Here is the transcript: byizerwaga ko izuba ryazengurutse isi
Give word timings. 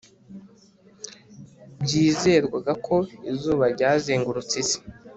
byizerwaga 1.83 2.71
ko 2.85 2.95
izuba 3.31 3.65
ryazengurutse 3.73 4.55
isi 4.63 4.79